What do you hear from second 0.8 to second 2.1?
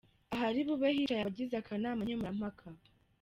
hicaye abagize akanama